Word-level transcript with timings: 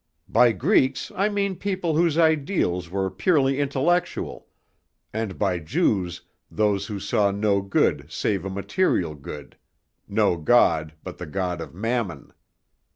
By 0.27 0.51
Greeks 0.51 1.11
I 1.15 1.29
mean 1.29 1.55
people 1.55 1.95
whose 1.95 2.17
ideals 2.17 2.89
were 2.89 3.11
purely 3.11 3.59
intellectual, 3.59 4.47
and 5.13 5.37
by 5.37 5.59
Jews 5.59 6.23
those 6.49 6.87
who 6.87 6.99
saw 6.99 7.29
no 7.29 7.61
good 7.61 8.07
save 8.11 8.43
a 8.43 8.49
material 8.49 9.13
good, 9.13 9.57
no 10.07 10.37
God 10.37 10.93
but 11.03 11.19
the 11.19 11.27
God 11.27 11.61
of 11.61 11.75
Mammon. 11.75 12.33